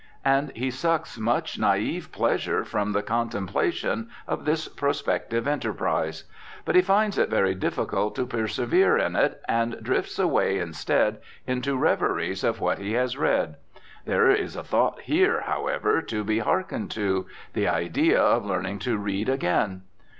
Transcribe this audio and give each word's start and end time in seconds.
And 0.25 0.51
he 0.55 0.71
sucks 0.71 1.19
much 1.19 1.59
naive 1.59 2.11
pleasure 2.11 2.65
from 2.65 2.91
the 2.91 3.03
contemplation 3.03 4.09
of 4.27 4.45
this 4.45 4.67
prospective 4.67 5.47
enterprise; 5.47 6.23
but 6.65 6.73
he 6.73 6.81
finds 6.81 7.19
it 7.19 7.29
very 7.29 7.53
difficult 7.53 8.15
to 8.15 8.25
persevere 8.25 8.97
in 8.97 9.15
it, 9.15 9.39
and 9.47 9.77
drifts 9.83 10.17
away 10.17 10.57
instead 10.57 11.19
into 11.45 11.77
reveries 11.77 12.43
of 12.43 12.59
what 12.59 12.79
he 12.79 12.93
has 12.93 13.15
read. 13.15 13.57
There 14.05 14.31
is 14.31 14.55
a 14.55 14.63
thought 14.63 15.01
here, 15.01 15.41
however, 15.41 16.01
to 16.01 16.23
be 16.23 16.39
hearkened 16.39 16.89
to: 16.97 17.27
the 17.53 17.67
idea 17.67 18.19
of 18.19 18.43
learning 18.43 18.79
to 18.79 18.97
read 18.97 19.29
again. 19.29 19.83